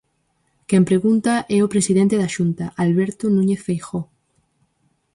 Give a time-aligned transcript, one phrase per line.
[0.69, 4.03] Quen pregunta é o presidente da Xunta, Alberto Núñez Feijóo.